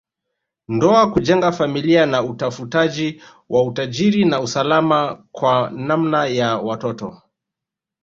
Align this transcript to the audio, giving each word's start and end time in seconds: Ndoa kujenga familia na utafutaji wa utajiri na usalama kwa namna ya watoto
Ndoa 0.67 1.11
kujenga 1.11 1.51
familia 1.51 2.05
na 2.05 2.23
utafutaji 2.23 3.21
wa 3.49 3.63
utajiri 3.63 4.25
na 4.25 4.41
usalama 4.41 5.25
kwa 5.31 5.69
namna 5.69 6.25
ya 6.27 6.57
watoto 6.57 7.21